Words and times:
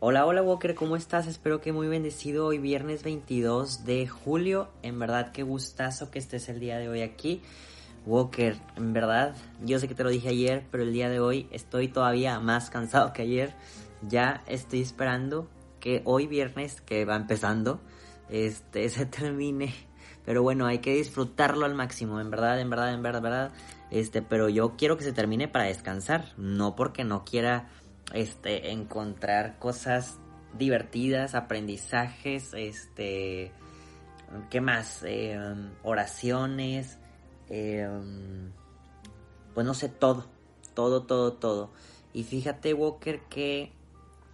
Hola, 0.00 0.26
hola 0.26 0.42
Walker, 0.42 0.76
¿cómo 0.76 0.94
estás? 0.94 1.26
Espero 1.26 1.60
que 1.60 1.72
muy 1.72 1.88
bendecido 1.88 2.46
hoy 2.46 2.58
viernes 2.58 3.02
22 3.02 3.84
de 3.84 4.06
julio. 4.06 4.68
En 4.82 5.00
verdad, 5.00 5.32
qué 5.32 5.42
gustazo 5.42 6.12
que 6.12 6.20
estés 6.20 6.48
el 6.48 6.60
día 6.60 6.78
de 6.78 6.88
hoy 6.88 7.02
aquí. 7.02 7.42
Walker, 8.06 8.54
en 8.76 8.92
verdad, 8.92 9.34
yo 9.64 9.80
sé 9.80 9.88
que 9.88 9.96
te 9.96 10.04
lo 10.04 10.10
dije 10.10 10.28
ayer, 10.28 10.64
pero 10.70 10.84
el 10.84 10.92
día 10.92 11.08
de 11.08 11.18
hoy 11.18 11.48
estoy 11.50 11.88
todavía 11.88 12.38
más 12.38 12.70
cansado 12.70 13.12
que 13.12 13.22
ayer. 13.22 13.54
Ya 14.02 14.44
estoy 14.46 14.82
esperando 14.82 15.48
que 15.80 16.02
hoy 16.04 16.28
viernes, 16.28 16.80
que 16.80 17.04
va 17.04 17.16
empezando, 17.16 17.80
este, 18.28 18.88
se 18.90 19.04
termine. 19.04 19.74
Pero 20.24 20.44
bueno, 20.44 20.66
hay 20.66 20.78
que 20.78 20.94
disfrutarlo 20.94 21.66
al 21.66 21.74
máximo, 21.74 22.20
en 22.20 22.30
verdad, 22.30 22.60
en 22.60 22.70
verdad, 22.70 22.94
en 22.94 23.02
verdad, 23.02 23.18
en 23.18 23.24
verdad. 23.24 23.52
Este, 23.90 24.22
pero 24.22 24.48
yo 24.48 24.76
quiero 24.76 24.96
que 24.96 25.02
se 25.02 25.12
termine 25.12 25.48
para 25.48 25.64
descansar, 25.64 26.34
no 26.36 26.76
porque 26.76 27.02
no 27.02 27.24
quiera 27.24 27.68
este, 28.12 28.70
encontrar 28.70 29.58
cosas 29.58 30.18
divertidas, 30.56 31.34
aprendizajes, 31.34 32.52
este, 32.54 33.52
¿qué 34.50 34.60
más? 34.60 35.02
Eh, 35.04 35.38
oraciones, 35.82 36.98
eh, 37.48 37.88
pues 39.54 39.66
no 39.66 39.74
sé, 39.74 39.88
todo, 39.88 40.26
todo, 40.74 41.04
todo, 41.04 41.32
todo. 41.34 41.70
Y 42.12 42.24
fíjate, 42.24 42.74
Walker, 42.74 43.20
que 43.28 43.72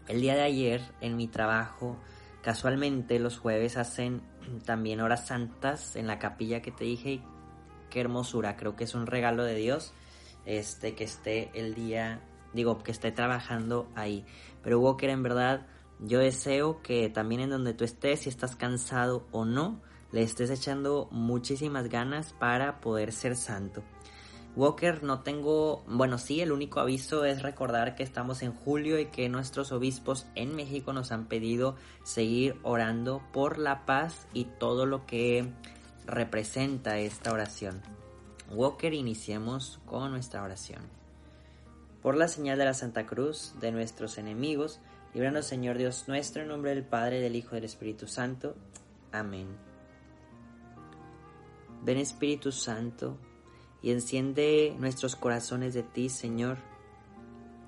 el 0.08 0.20
día 0.20 0.34
de 0.34 0.42
ayer 0.42 0.82
en 1.00 1.16
mi 1.16 1.27
trabajo, 1.27 1.96
casualmente 2.42 3.18
los 3.18 3.38
jueves 3.38 3.77
hacen 3.77 4.22
también 4.64 5.00
horas 5.00 5.27
santas 5.27 5.96
en 5.96 6.06
la 6.06 6.18
capilla 6.18 6.62
que 6.62 6.70
te 6.70 6.84
dije. 6.84 7.20
Qué 7.90 8.00
hermosura, 8.00 8.56
creo 8.56 8.77
que 8.77 8.84
es 8.84 8.94
un 8.94 9.06
regalo 9.06 9.44
de 9.44 9.54
Dios 9.54 9.92
este 10.46 10.94
que 10.94 11.04
esté 11.04 11.50
el 11.54 11.74
día 11.74 12.20
digo, 12.55 12.83
que 12.83 12.92
esté 12.92 13.12
trabajando 13.12 13.88
ahí. 13.94 14.24
Pero 14.62 14.80
Walker, 14.80 15.10
en 15.10 15.22
verdad, 15.22 15.66
yo 16.00 16.20
deseo 16.20 16.80
que 16.83 17.08
también 17.11 17.42
en 17.42 17.50
donde 17.50 17.74
tú 17.74 17.84
estés, 17.84 18.20
si 18.20 18.28
estás 18.28 18.56
cansado 18.56 19.27
o 19.33 19.44
no, 19.44 19.80
le 20.12 20.22
estés 20.22 20.50
echando 20.50 21.08
muchísimas 21.11 21.88
ganas 21.88 22.33
para 22.33 22.80
poder 22.80 23.12
ser 23.12 23.36
santo. 23.36 23.83
Walker, 24.56 25.02
no 25.02 25.20
tengo, 25.22 25.83
bueno, 25.88 26.16
sí, 26.16 26.41
el 26.41 26.52
único 26.52 26.78
aviso 26.78 27.24
es 27.24 27.42
recordar 27.42 27.96
que 27.96 28.05
estamos 28.05 28.42
en 28.42 28.52
julio 28.52 29.00
y 29.00 29.06
que 29.06 29.28
nuestros 29.28 29.72
obispos 29.72 30.27
en 30.36 30.55
México 30.55 30.92
nos 30.92 31.11
han 31.11 31.27
pedido 31.27 31.74
seguir 32.05 32.55
orando 32.62 33.20
por 33.33 33.58
la 33.58 33.84
paz 33.84 34.28
y 34.33 34.44
todo 34.44 34.86
lo 34.86 35.06
que 35.06 35.50
representa 36.06 36.98
esta 36.98 37.33
oración. 37.33 37.83
Walker, 38.50 38.94
iniciemos 38.94 39.80
con 39.86 40.12
nuestra 40.12 40.44
oración. 40.44 41.03
Por 42.05 42.19
la 42.19 42.28
señal 42.28 42.58
de 42.58 42.66
la 42.66 42.74
Santa 42.74 43.06
Cruz 43.06 43.55
de 43.62 43.72
nuestros 43.72 44.19
enemigos, 44.19 44.78
líbranos 45.14 45.47
Señor 45.47 45.78
Dios 45.78 46.05
nuestro, 46.06 46.42
en 46.42 46.48
nombre 46.48 46.74
del 46.74 46.84
Padre, 46.84 47.19
del 47.19 47.34
Hijo 47.34 47.52
y 47.52 47.55
del 47.55 47.64
Espíritu 47.64 48.06
Santo. 48.06 48.56
Amén. 49.11 49.48
Ven 51.83 51.96
Espíritu 51.96 52.52
Santo 52.52 53.17
y 53.80 53.90
enciende 53.90 54.77
nuestros 54.78 55.17
corazones 55.17 55.73
de 55.73 55.83
ti, 55.83 56.11
Señor. 56.11 56.58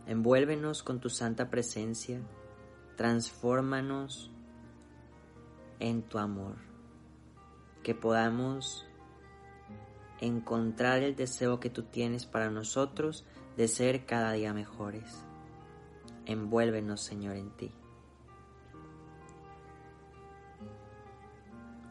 Envuélvenos 0.07 0.83
con 0.83 1.01
tu 1.01 1.09
santa 1.09 1.49
presencia, 1.49 2.21
transfórmanos 2.99 4.31
en 5.81 6.03
tu 6.03 6.19
amor, 6.19 6.57
que 7.83 7.95
podamos 7.95 8.85
encontrar 10.21 11.03
el 11.03 11.17
deseo 11.17 11.59
que 11.59 11.71
tú 11.71 11.85
tienes 11.85 12.27
para 12.27 12.51
nosotros 12.51 13.25
de 13.57 13.69
ser 13.69 14.07
cada 14.07 14.33
día 14.33 14.53
mejores. 14.53 15.25
Envuélvenos, 16.27 17.01
Señor, 17.01 17.37
en 17.37 17.51
ti. 17.51 17.73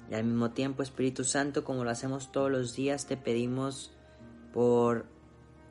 Y 0.09 0.13
al 0.13 0.23
mismo 0.23 0.51
tiempo, 0.51 0.83
Espíritu 0.83 1.23
Santo, 1.23 1.63
como 1.63 1.83
lo 1.83 1.89
hacemos 1.89 2.31
todos 2.31 2.51
los 2.51 2.75
días, 2.75 3.07
te 3.07 3.17
pedimos 3.17 3.91
por 4.53 5.07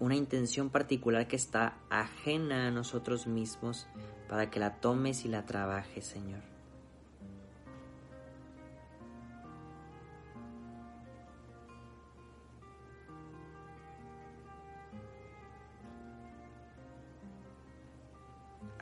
una 0.01 0.17
intención 0.17 0.71
particular 0.71 1.29
que 1.29 1.37
está 1.37 1.79
ajena 1.89 2.67
a 2.67 2.71
nosotros 2.71 3.27
mismos, 3.27 3.87
para 4.29 4.51
que 4.51 4.59
la 4.59 4.81
tomes 4.81 5.25
y 5.25 5.29
la 5.29 5.47
trabajes, 5.47 6.05
Señor. 6.07 6.54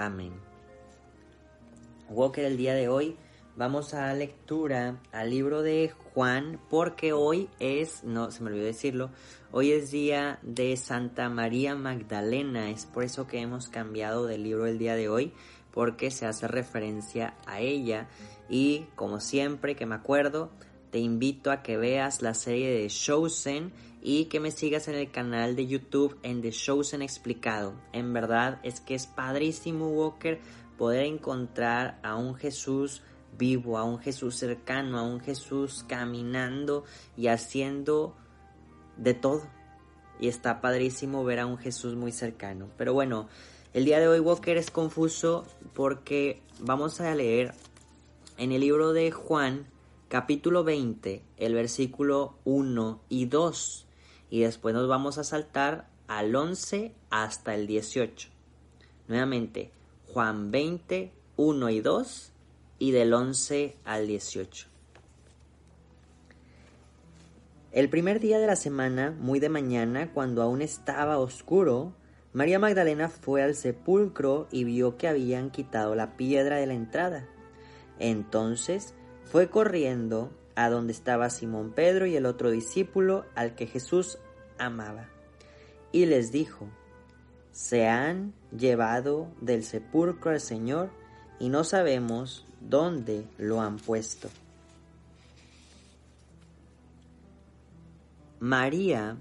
Amén. 0.03 0.33
Walker, 2.09 2.45
el 2.45 2.57
día 2.57 2.75
de 2.75 2.89
hoy 2.89 3.17
vamos 3.55 3.95
a 3.95 4.13
lectura 4.15 5.01
al 5.13 5.31
libro 5.31 5.63
de 5.63 5.93
Juan, 6.13 6.59
porque 6.69 7.13
hoy 7.13 7.49
es, 7.61 8.03
no 8.03 8.33
se 8.33 8.43
me 8.43 8.51
olvidó 8.51 8.65
decirlo, 8.65 9.11
hoy 9.53 9.71
es 9.71 9.93
día 9.93 10.41
de 10.43 10.77
Santa 10.77 11.29
María 11.29 11.77
Magdalena, 11.77 12.69
es 12.71 12.85
por 12.85 13.05
eso 13.05 13.29
que 13.29 13.39
hemos 13.39 13.69
cambiado 13.69 14.27
del 14.27 14.43
libro 14.43 14.67
el 14.67 14.79
día 14.79 14.97
de 14.97 15.09
hoy, 15.09 15.33
porque 15.71 16.11
se 16.11 16.27
hace 16.27 16.49
referencia 16.49 17.35
a 17.47 17.61
ella 17.61 18.09
y 18.49 18.87
como 18.97 19.21
siempre 19.21 19.77
que 19.77 19.87
me 19.87 19.95
acuerdo, 19.95 20.51
te 20.91 20.99
invito 20.99 21.53
a 21.53 21.63
que 21.63 21.77
veas 21.77 22.23
la 22.23 22.35
serie 22.35 22.71
de 22.71 22.89
Chosen 22.89 23.73
y 24.03 24.25
que 24.25 24.41
me 24.41 24.51
sigas 24.51 24.89
en 24.89 24.97
el 24.97 25.13
canal 25.13 25.55
de 25.55 25.69
YouTube 25.69 26.19
en 26.25 26.43
The 26.43 26.51
Chosen 26.51 27.03
Explicado. 27.03 27.75
En 27.93 28.13
verdad 28.13 28.59
es 28.65 28.81
que 28.81 28.97
es 28.97 29.07
padrísimo, 29.07 29.89
Walker, 29.89 30.41
poder 30.77 31.05
encontrar 31.05 32.01
a 32.03 32.17
un 32.17 32.35
Jesús 32.35 33.03
vivo, 33.39 33.79
a 33.79 33.85
un 33.85 34.01
Jesús 34.01 34.35
cercano, 34.35 34.99
a 34.99 35.03
un 35.03 35.21
Jesús 35.21 35.85
caminando 35.87 36.85
y 37.17 37.29
haciendo 37.29 38.17
de 38.97 39.15
todo. 39.15 39.43
Y 40.19 40.27
está 40.27 40.61
padrísimo 40.61 41.25
ver 41.25 41.39
a 41.39 41.47
un 41.47 41.57
Jesús 41.57 41.95
muy 41.95 42.11
cercano. 42.11 42.69
Pero 42.77 42.93
bueno, 42.95 43.29
el 43.73 43.85
día 43.85 44.01
de 44.01 44.09
hoy 44.09 44.19
Walker 44.19 44.57
es 44.57 44.73
confuso 44.73 45.47
porque 45.75 46.43
vamos 46.59 47.01
a 47.01 47.15
leer 47.15 47.55
en 48.37 48.51
el 48.51 48.63
libro 48.63 48.93
de 48.93 49.13
Juan 49.13 49.67
capítulo 50.09 50.65
20, 50.65 51.23
el 51.37 51.55
versículo 51.55 52.35
1 52.45 53.01
y 53.09 53.27
2. 53.27 53.87
Y 54.33 54.41
después 54.41 54.75
nos 54.75 54.89
vamos 54.89 55.19
a 55.19 55.25
saltar 55.25 55.91
al 56.09 56.35
11 56.35 56.95
hasta 57.11 57.55
el 57.55 57.67
18. 57.67 58.31
Nuevamente, 59.07 59.71
Juan 60.09 60.51
20, 60.51 61.13
1 61.37 61.69
y 61.69 61.81
2 61.83 62.33
y 62.79 62.93
del 62.93 63.13
11 63.13 63.77
al 63.85 64.07
18. 64.07 64.69
El 67.73 67.91
primer 67.91 68.21
día 68.21 68.39
de 68.39 68.47
la 68.47 68.57
semana, 68.57 69.11
muy 69.11 69.39
de 69.39 69.51
mañana, 69.51 70.11
cuando 70.15 70.41
aún 70.41 70.63
estaba 70.63 71.19
oscuro, 71.19 71.93
María 72.33 72.59
Magdalena 72.59 73.11
fue 73.11 73.43
al 73.43 73.55
sepulcro 73.55 74.49
y 74.51 74.65
vio 74.65 74.97
que 74.97 75.09
habían 75.09 75.51
quitado 75.51 75.95
la 75.95 76.17
piedra 76.17 76.57
de 76.57 76.67
la 76.67 76.73
entrada. 76.73 77.29
Entonces 77.99 78.95
fue 79.27 79.51
corriendo 79.51 80.31
a 80.55 80.69
donde 80.69 80.93
estaba 80.93 81.31
Simón 81.31 81.73
Pedro 81.73 82.07
y 82.07 82.17
el 82.17 82.27
otro 82.27 82.51
discípulo 82.51 83.25
al 83.35 83.55
que 83.55 83.67
Jesús 83.67 84.19
amaba, 84.59 85.09
y 85.93 86.07
les 86.07 86.33
dijo, 86.33 86.69
se 87.53 87.87
han 87.87 88.33
llevado 88.57 89.29
del 89.41 89.65
sepulcro 89.65 90.31
al 90.31 90.41
Señor 90.41 90.91
y 91.39 91.49
no 91.49 91.65
sabemos 91.65 92.47
dónde 92.61 93.27
lo 93.39 93.61
han 93.61 93.77
puesto. 93.77 94.29
María 98.41 99.17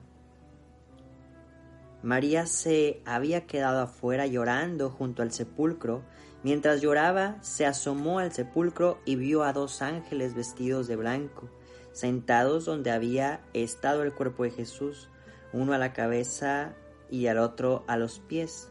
María 2.03 2.45
se 2.45 3.01
había 3.06 3.45
quedado 3.45 3.81
afuera 3.81 4.25
llorando 4.27 4.89
junto 4.89 5.21
al 5.21 5.31
sepulcro 5.31 6.03
Mientras 6.44 6.81
lloraba, 6.81 7.38
se 7.42 7.68
asomó 7.68 8.18
al 8.18 8.31
sepulcro 8.31 8.98
y 9.06 9.15
vio 9.15 9.44
a 9.44 9.53
dos 9.53 9.81
ángeles 9.83 10.33
vestidos 10.33 10.88
de 10.88 10.95
blanco, 10.95 11.50
sentados 11.92 12.65
donde 12.65 12.89
había 12.89 13.42
estado 13.53 14.01
el 14.01 14.13
cuerpo 14.13 14.44
de 14.44 14.50
Jesús, 14.50 15.09
uno 15.53 15.74
a 15.74 15.77
la 15.77 15.94
cabeza 15.94 16.74
y 17.12 17.27
al 17.27 17.38
otro 17.38 17.83
a 17.88 17.95
los 17.95 18.19
pies. 18.19 18.69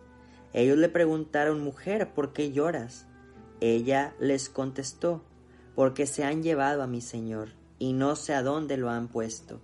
Ellos 0.53 0.79
le 0.79 0.89
preguntaron, 0.89 1.61
mujer, 1.61 2.13
¿por 2.13 2.33
qué 2.33 2.51
lloras? 2.51 3.07
Ella 3.61 4.15
les 4.19 4.49
contestó, 4.49 5.23
porque 5.77 6.07
se 6.07 6.25
han 6.25 6.43
llevado 6.43 6.83
a 6.83 6.89
mi 6.89 7.01
señor, 7.01 7.51
y 7.79 7.93
no 7.93 8.17
sé 8.17 8.35
a 8.35 8.43
dónde 8.43 8.79
lo 8.79 8.91
han 8.91 9.07
puesto. 9.07 9.61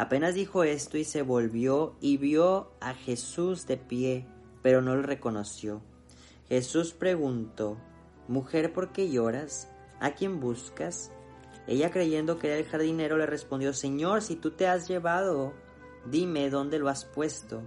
Apenas 0.00 0.32
dijo 0.32 0.64
esto 0.64 0.96
y 0.96 1.04
se 1.04 1.20
volvió 1.20 1.94
y 2.00 2.16
vio 2.16 2.72
a 2.80 2.94
Jesús 2.94 3.66
de 3.66 3.76
pie, 3.76 4.24
pero 4.62 4.80
no 4.80 4.96
lo 4.96 5.02
reconoció. 5.02 5.82
Jesús 6.48 6.94
preguntó, 6.94 7.76
Mujer, 8.26 8.72
¿por 8.72 8.92
qué 8.92 9.10
lloras? 9.10 9.68
¿A 10.00 10.12
quién 10.12 10.40
buscas? 10.40 11.12
Ella 11.66 11.90
creyendo 11.90 12.38
que 12.38 12.46
era 12.46 12.56
el 12.56 12.64
jardinero 12.64 13.18
le 13.18 13.26
respondió, 13.26 13.74
Señor, 13.74 14.22
si 14.22 14.36
tú 14.36 14.52
te 14.52 14.66
has 14.66 14.88
llevado, 14.88 15.52
dime 16.06 16.48
dónde 16.48 16.78
lo 16.78 16.88
has 16.88 17.04
puesto, 17.04 17.60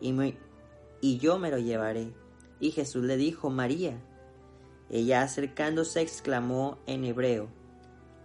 y, 0.00 1.18
yo 1.18 1.40
me 1.40 1.50
lo 1.50 1.58
llevaré. 1.58 2.12
Y 2.60 2.70
Jesús 2.70 3.02
le 3.02 3.16
dijo, 3.16 3.50
María. 3.50 4.00
Ella 4.90 5.22
acercándose 5.22 6.02
exclamó 6.02 6.78
en 6.86 7.04
hebreo, 7.04 7.48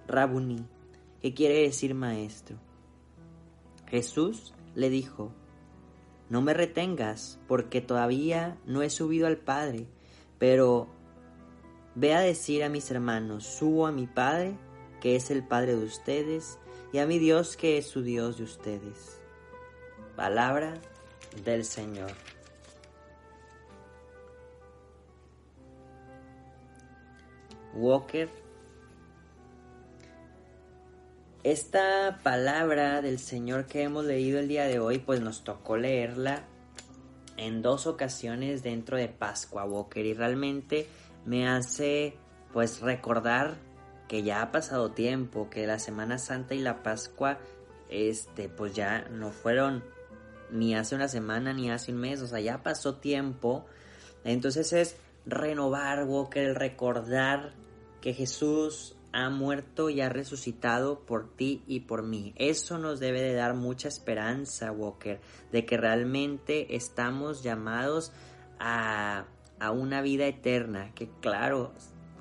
Rabuni, 0.07 0.67
¿qué 1.19 1.33
quiere 1.33 1.63
decir 1.63 1.95
maestro? 1.95 2.63
Jesús 3.87 4.53
le 4.73 4.89
dijo, 4.89 5.31
No 6.29 6.41
me 6.41 6.53
retengas, 6.53 7.39
porque 7.47 7.81
todavía 7.81 8.57
no 8.65 8.81
he 8.81 8.89
subido 8.89 9.27
al 9.27 9.37
Padre, 9.37 9.87
pero 10.39 10.87
ve 11.95 12.13
a 12.13 12.19
decir 12.19 12.63
a 12.63 12.69
mis 12.69 12.89
hermanos, 12.91 13.45
subo 13.45 13.87
a 13.87 13.91
mi 13.91 14.07
Padre, 14.07 14.57
que 15.01 15.15
es 15.15 15.31
el 15.31 15.45
Padre 15.45 15.75
de 15.75 15.85
ustedes, 15.85 16.59
y 16.91 16.99
a 16.99 17.05
mi 17.05 17.19
Dios, 17.19 17.57
que 17.57 17.77
es 17.77 17.87
su 17.87 18.01
Dios 18.01 18.37
de 18.37 18.43
ustedes. 18.43 19.19
Palabra 20.15 20.73
del 21.43 21.65
Señor. 21.65 22.11
Walker 27.73 28.29
Esta 31.45 32.21
palabra 32.23 33.03
del 33.03 33.19
Señor 33.19 33.67
que 33.67 33.83
hemos 33.83 34.03
leído 34.03 34.39
el 34.39 34.47
día 34.47 34.65
de 34.65 34.79
hoy, 34.79 34.97
pues 34.97 35.21
nos 35.21 35.43
tocó 35.43 35.77
leerla 35.77 36.47
en 37.37 37.61
dos 37.61 37.85
ocasiones 37.85 38.63
dentro 38.63 38.97
de 38.97 39.09
Pascua 39.09 39.63
Walker 39.63 40.03
y 40.03 40.15
realmente 40.15 40.87
me 41.23 41.47
hace 41.47 42.17
pues 42.51 42.81
recordar 42.81 43.57
que 44.07 44.23
ya 44.23 44.41
ha 44.41 44.51
pasado 44.51 44.89
tiempo, 44.93 45.51
que 45.51 45.67
la 45.67 45.77
Semana 45.77 46.17
Santa 46.17 46.55
y 46.55 46.61
la 46.61 46.81
Pascua 46.81 47.37
este 47.89 48.49
pues 48.49 48.73
ya 48.73 49.07
no 49.11 49.29
fueron 49.29 49.83
ni 50.49 50.73
hace 50.73 50.95
una 50.95 51.07
semana 51.07 51.53
ni 51.53 51.69
hace 51.69 51.91
un 51.91 51.99
mes, 51.99 52.23
o 52.23 52.27
sea, 52.27 52.39
ya 52.39 52.63
pasó 52.63 52.95
tiempo. 52.95 53.67
Entonces 54.23 54.73
es 54.73 54.95
renovar, 55.27 56.05
Walker, 56.05 56.43
el 56.43 56.55
recordar 56.55 57.53
que 58.01 58.15
Jesús 58.15 58.95
ha 59.15 59.29
muerto 59.29 59.89
y 59.89 60.01
ha 60.01 60.09
resucitado 60.09 61.05
por 61.05 61.33
ti 61.37 61.63
y 61.67 61.81
por 61.81 62.03
mí. 62.03 62.33
Eso 62.35 62.77
nos 62.77 62.99
debe 62.99 63.21
de 63.21 63.33
dar 63.33 63.55
mucha 63.55 63.87
esperanza, 63.87 64.73
Walker, 64.73 65.21
de 65.53 65.65
que 65.65 65.77
realmente 65.77 66.75
estamos 66.75 67.41
llamados 67.41 68.11
a, 68.59 69.23
a 69.57 69.71
una 69.71 70.01
vida 70.01 70.25
eterna, 70.27 70.91
que 70.95 71.09
claro, 71.21 71.71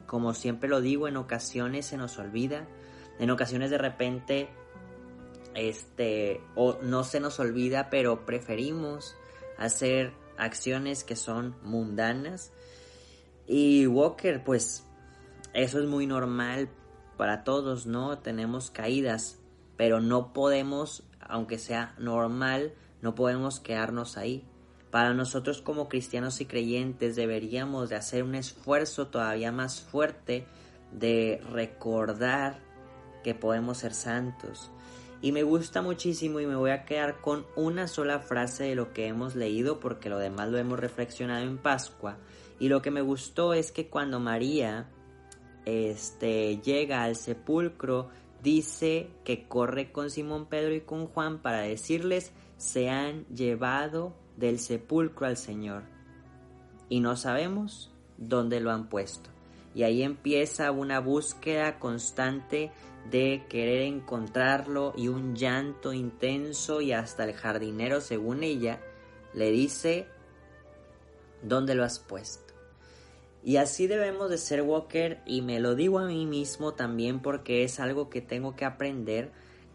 como 0.06 0.34
siempre 0.34 0.68
lo 0.68 0.80
digo, 0.80 1.08
en 1.08 1.16
ocasiones 1.16 1.86
se 1.86 1.96
nos 1.96 2.16
olvida, 2.18 2.68
en 3.18 3.28
ocasiones 3.30 3.70
de 3.70 3.78
repente 3.78 4.48
este 5.56 6.40
o 6.54 6.78
no 6.80 7.02
se 7.02 7.18
nos 7.18 7.40
olvida, 7.40 7.90
pero 7.90 8.24
preferimos 8.24 9.16
hacer 9.58 10.12
acciones 10.38 11.02
que 11.02 11.16
son 11.16 11.56
mundanas. 11.64 12.52
Y 13.48 13.88
Walker, 13.88 14.44
pues 14.44 14.86
eso 15.54 15.80
es 15.80 15.86
muy 15.86 16.06
normal 16.06 16.68
para 17.14 17.44
todos, 17.44 17.86
¿no? 17.86 18.18
Tenemos 18.18 18.70
caídas, 18.70 19.38
pero 19.76 20.00
no 20.00 20.32
podemos, 20.32 21.04
aunque 21.20 21.58
sea 21.58 21.94
normal, 21.98 22.74
no 23.02 23.14
podemos 23.14 23.60
quedarnos 23.60 24.16
ahí. 24.16 24.44
Para 24.90 25.12
nosotros 25.12 25.60
como 25.60 25.88
cristianos 25.88 26.40
y 26.40 26.46
creyentes 26.46 27.16
deberíamos 27.16 27.88
de 27.88 27.96
hacer 27.96 28.22
un 28.22 28.34
esfuerzo 28.34 29.08
todavía 29.08 29.50
más 29.50 29.80
fuerte 29.80 30.46
de 30.92 31.42
recordar 31.50 32.60
que 33.24 33.34
podemos 33.34 33.78
ser 33.78 33.92
santos. 33.92 34.70
Y 35.20 35.32
me 35.32 35.42
gusta 35.42 35.82
muchísimo 35.82 36.38
y 36.38 36.46
me 36.46 36.54
voy 36.54 36.70
a 36.70 36.84
quedar 36.84 37.20
con 37.20 37.46
una 37.56 37.88
sola 37.88 38.20
frase 38.20 38.64
de 38.64 38.74
lo 38.74 38.92
que 38.92 39.06
hemos 39.06 39.34
leído 39.34 39.80
porque 39.80 40.10
lo 40.10 40.18
demás 40.18 40.50
lo 40.50 40.58
hemos 40.58 40.78
reflexionado 40.78 41.42
en 41.42 41.58
Pascua. 41.58 42.18
Y 42.60 42.68
lo 42.68 42.82
que 42.82 42.90
me 42.90 43.00
gustó 43.00 43.54
es 43.54 43.72
que 43.72 43.88
cuando 43.88 44.20
María 44.20 44.86
este, 45.64 46.58
llega 46.58 47.02
al 47.02 47.16
sepulcro, 47.16 48.08
dice 48.42 49.08
que 49.24 49.48
corre 49.48 49.92
con 49.92 50.10
Simón 50.10 50.46
Pedro 50.46 50.74
y 50.74 50.80
con 50.80 51.06
Juan 51.06 51.38
para 51.38 51.60
decirles, 51.60 52.32
se 52.56 52.90
han 52.90 53.26
llevado 53.26 54.14
del 54.36 54.58
sepulcro 54.58 55.26
al 55.26 55.36
Señor. 55.36 55.82
Y 56.88 57.00
no 57.00 57.16
sabemos 57.16 57.90
dónde 58.18 58.60
lo 58.60 58.70
han 58.70 58.88
puesto. 58.88 59.30
Y 59.74 59.82
ahí 59.82 60.02
empieza 60.02 60.70
una 60.70 61.00
búsqueda 61.00 61.78
constante 61.78 62.70
de 63.10 63.44
querer 63.48 63.82
encontrarlo 63.82 64.92
y 64.96 65.08
un 65.08 65.34
llanto 65.34 65.92
intenso 65.92 66.80
y 66.80 66.92
hasta 66.92 67.24
el 67.24 67.34
jardinero, 67.34 68.00
según 68.00 68.42
ella, 68.42 68.80
le 69.34 69.50
dice, 69.50 70.06
¿dónde 71.42 71.74
lo 71.74 71.84
has 71.84 71.98
puesto? 71.98 72.43
Y 73.44 73.58
así 73.58 73.86
debemos 73.86 74.30
de 74.30 74.38
ser 74.38 74.62
Walker 74.62 75.20
y 75.26 75.42
me 75.42 75.60
lo 75.60 75.74
digo 75.74 75.98
a 75.98 76.06
mí 76.06 76.24
mismo 76.24 76.72
también 76.72 77.20
porque 77.20 77.62
es 77.62 77.78
algo 77.78 78.08
que 78.08 78.22
tengo 78.22 78.56
que 78.56 78.64
aprender 78.64 79.32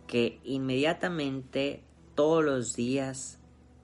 que 0.07 0.39
inmediatamente 0.43 1.83
todos 2.15 2.43
los 2.43 2.75
días 2.75 3.37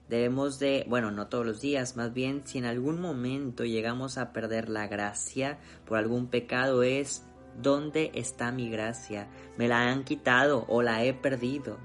debemos 0.08 0.58
de, 0.58 0.84
bueno, 0.88 1.12
no 1.12 1.28
todos 1.28 1.46
los 1.46 1.60
días, 1.60 1.96
más 1.96 2.12
bien 2.12 2.42
si 2.44 2.58
en 2.58 2.64
algún 2.64 3.00
momento 3.00 3.64
llegamos 3.64 4.18
a 4.18 4.32
perder 4.32 4.68
la 4.68 4.88
gracia 4.88 5.58
por 5.84 5.98
algún 5.98 6.26
pecado 6.26 6.82
es 6.82 7.24
¿dónde 7.62 8.10
está 8.14 8.50
mi 8.50 8.68
gracia? 8.68 9.28
Me 9.56 9.68
la 9.68 9.88
han 9.88 10.02
quitado 10.02 10.64
o 10.68 10.82
la 10.82 11.04
he 11.04 11.14
perdido 11.14 11.78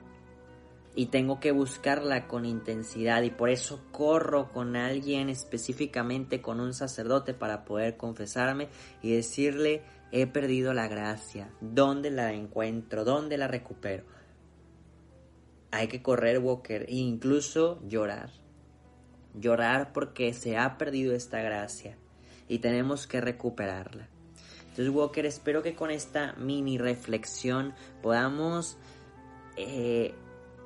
y 0.96 1.08
tengo 1.08 1.40
que 1.40 1.52
buscarla 1.52 2.28
con 2.28 2.46
intensidad 2.46 3.22
y 3.24 3.30
por 3.30 3.50
eso 3.50 3.82
corro 3.92 4.50
con 4.50 4.76
alguien 4.76 5.30
específicamente 5.30 6.42
con 6.42 6.60
un 6.60 6.74
sacerdote 6.74 7.34
para 7.34 7.64
poder 7.64 7.98
confesarme 7.98 8.68
y 9.02 9.14
decirle 9.14 9.84
he 10.12 10.28
perdido 10.28 10.74
la 10.74 10.88
gracia, 10.88 11.50
¿dónde 11.62 12.12
la 12.12 12.34
encuentro? 12.34 13.06
¿Dónde 13.06 13.38
la 13.38 13.48
recupero? 13.48 14.04
Hay 15.72 15.88
que 15.88 16.02
correr, 16.02 16.40
Walker, 16.40 16.84
e 16.90 16.96
incluso 16.96 17.82
llorar. 17.88 18.30
Llorar 19.34 19.94
porque 19.94 20.34
se 20.34 20.58
ha 20.58 20.78
perdido 20.78 21.16
esta 21.16 21.42
gracia 21.42 21.98
y 22.50 22.60
tenemos 22.60 23.08
que 23.08 23.22
recuperarla. 23.22 24.10
Entonces, 24.72 24.90
Walker, 24.90 25.26
espero 25.26 25.64
que 25.64 25.74
con 25.74 25.92
esta 25.92 26.34
mini 26.34 26.78
reflexión 26.78 27.74
podamos 28.02 28.78
eh, 29.56 30.14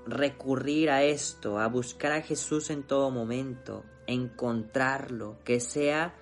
recurrir 0.06 0.90
a 0.90 1.04
esto, 1.04 1.60
a 1.60 1.68
buscar 1.68 2.12
a 2.12 2.22
Jesús 2.22 2.70
en 2.70 2.84
todo 2.84 3.12
momento, 3.12 3.84
encontrarlo, 4.08 5.38
que 5.44 5.60
sea 5.60 6.14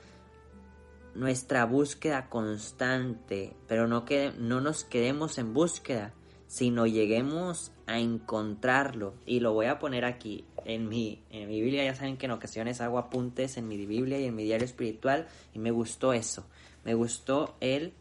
nuestra 1.15 1.65
búsqueda 1.65 2.29
constante, 2.29 3.55
pero 3.67 3.87
no, 3.87 4.05
que, 4.05 4.33
no 4.37 4.61
nos 4.61 4.83
quedemos 4.83 5.37
en 5.37 5.53
búsqueda, 5.53 6.13
sino 6.47 6.85
lleguemos 6.85 7.71
a 7.87 7.99
encontrarlo. 7.99 9.13
Y 9.25 9.39
lo 9.39 9.53
voy 9.53 9.67
a 9.67 9.79
poner 9.79 10.05
aquí 10.05 10.45
en 10.65 10.87
mi, 10.87 11.23
en 11.29 11.47
mi 11.47 11.61
Biblia. 11.61 11.83
Ya 11.83 11.95
saben 11.95 12.17
que 12.17 12.25
en 12.25 12.31
ocasiones 12.31 12.81
hago 12.81 12.97
apuntes 12.97 13.57
en 13.57 13.67
mi 13.67 13.85
Biblia 13.85 14.19
y 14.19 14.25
en 14.25 14.35
mi 14.35 14.43
diario 14.43 14.65
espiritual 14.65 15.27
y 15.53 15.59
me 15.59 15.71
gustó 15.71 16.13
eso. 16.13 16.45
Me 16.83 16.93
gustó 16.93 17.55
el 17.59 17.93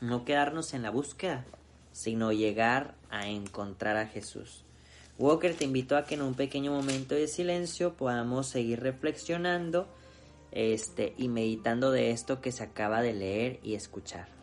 no 0.00 0.24
quedarnos 0.24 0.74
en 0.74 0.82
la 0.82 0.90
búsqueda, 0.90 1.44
sino 1.92 2.32
llegar 2.32 2.94
a 3.10 3.28
encontrar 3.28 3.96
a 3.96 4.06
Jesús. 4.06 4.64
Walker 5.18 5.52
te 5.54 5.64
invito 5.64 5.96
a 5.96 6.04
que 6.04 6.14
en 6.14 6.22
un 6.22 6.34
pequeño 6.34 6.72
momento 6.72 7.16
de 7.16 7.26
silencio 7.26 7.94
podamos 7.94 8.46
seguir 8.46 8.80
reflexionando 8.80 9.88
este, 10.52 11.14
y 11.18 11.28
meditando 11.28 11.90
de 11.90 12.12
esto 12.12 12.40
que 12.40 12.52
se 12.52 12.62
acaba 12.62 13.02
de 13.02 13.14
leer 13.14 13.60
y 13.64 13.74
escuchar. 13.74 14.37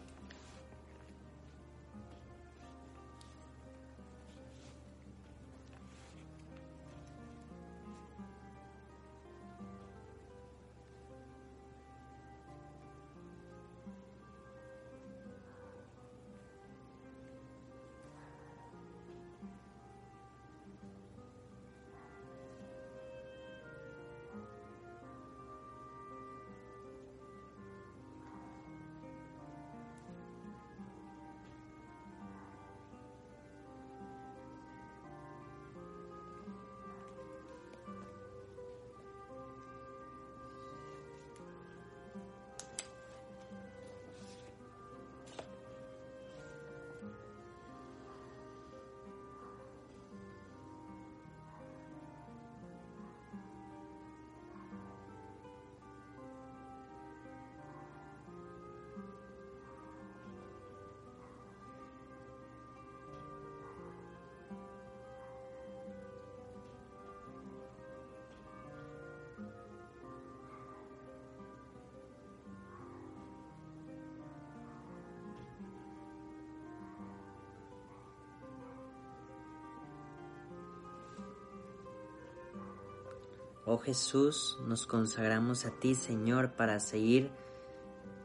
Oh 83.68 83.80
Jesús, 83.80 84.60
nos 84.68 84.86
consagramos 84.86 85.66
a 85.66 85.72
ti, 85.72 85.96
Señor, 85.96 86.52
para 86.52 86.80
seguir 86.80 87.32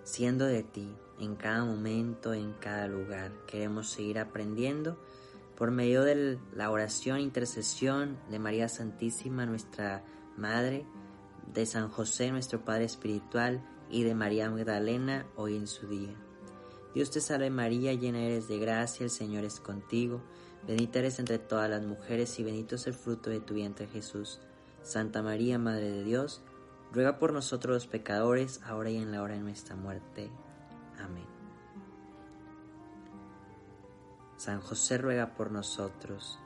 siendo 0.03 0.45
de 0.45 0.63
ti 0.63 0.95
en 1.19 1.35
cada 1.35 1.65
momento, 1.65 2.35
en 2.35 2.53
cada 2.53 2.87
lugar. 2.89 3.33
Queremos 3.47 3.89
seguir 3.89 4.19
aprendiendo 4.19 4.99
por 5.57 5.71
medio 5.71 6.03
de 6.03 6.39
la 6.55 6.71
oración 6.71 7.21
intercesión 7.21 8.19
de 8.31 8.39
María 8.39 8.69
Santísima, 8.69 9.47
nuestra 9.47 10.05
Madre, 10.37 10.85
de 11.55 11.65
San 11.65 11.89
José, 11.89 12.31
nuestro 12.31 12.63
Padre 12.63 12.85
Espiritual, 12.85 13.67
y 13.89 14.03
de 14.03 14.15
María 14.15 14.51
Magdalena, 14.51 15.27
hoy 15.37 15.57
en 15.57 15.67
su 15.67 15.89
día. 15.89 16.15
Dios 16.95 17.11
te 17.11 17.23
salve 17.23 17.49
María, 17.49 17.95
llena 17.95 18.23
eres 18.23 18.47
de 18.47 18.59
gracia, 18.59 19.05
el 19.05 19.11
Señor 19.11 19.45
es 19.45 19.59
contigo, 19.59 20.23
bendita 20.67 20.99
eres 20.99 21.19
entre 21.19 21.39
todas 21.39 21.71
las 21.71 21.83
mujeres 21.83 22.39
y 22.39 22.45
bendito 22.45 22.75
es 22.75 22.87
el 22.87 22.95
fruto 22.95 23.31
de 23.31 23.41
tu 23.41 23.55
vientre 23.55 23.87
Jesús. 23.87 24.39
Santa 24.83 25.23
María, 25.23 25.59
Madre 25.59 25.91
de 25.91 26.05
Dios, 26.05 26.43
ruega 26.93 27.19
por 27.19 27.33
nosotros 27.33 27.75
los 27.75 27.87
pecadores, 27.87 28.61
ahora 28.65 28.91
y 28.91 28.97
en 28.97 29.13
la 29.13 29.23
hora 29.23 29.35
de 29.35 29.41
nuestra 29.41 29.77
muerte. 29.77 30.31
Amén. 30.99 31.27
San 34.37 34.61
José 34.61 34.99
ruega 34.99 35.35
por 35.35 35.51
nosotros. 35.51 36.39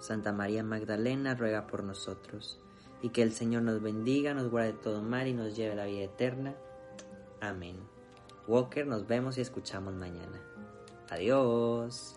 Santa 0.00 0.32
María 0.32 0.64
Magdalena 0.64 1.34
ruega 1.34 1.68
por 1.68 1.84
nosotros. 1.84 2.58
Y 3.00 3.10
que 3.10 3.22
el 3.22 3.32
Señor 3.32 3.62
nos 3.62 3.80
bendiga, 3.80 4.34
nos 4.34 4.50
guarde 4.50 4.72
todo 4.72 5.02
mal 5.02 5.28
y 5.28 5.32
nos 5.32 5.56
lleve 5.56 5.72
a 5.72 5.76
la 5.76 5.86
vida 5.86 6.02
eterna. 6.02 6.54
Amén. 7.40 7.76
Walker, 8.46 8.86
nos 8.86 9.06
vemos 9.06 9.38
y 9.38 9.40
escuchamos 9.40 9.94
mañana. 9.94 10.40
Adiós. 11.10 12.16